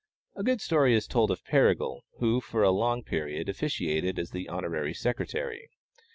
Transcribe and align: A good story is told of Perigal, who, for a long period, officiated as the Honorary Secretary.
A 0.35 0.41
good 0.41 0.61
story 0.61 0.95
is 0.95 1.05
told 1.05 1.29
of 1.29 1.43
Perigal, 1.45 2.01
who, 2.17 2.41
for 2.41 2.63
a 2.63 2.71
long 2.71 3.03
period, 3.03 3.47
officiated 3.47 4.17
as 4.17 4.31
the 4.31 4.49
Honorary 4.49 4.95
Secretary. 4.95 5.69